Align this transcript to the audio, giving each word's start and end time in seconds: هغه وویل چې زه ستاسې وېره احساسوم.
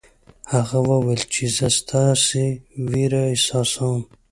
هغه 0.53 0.79
وویل 0.89 1.21
چې 1.33 1.43
زه 1.57 1.67
ستاسې 1.79 2.45
وېره 2.91 3.21
احساسوم. 3.33 3.99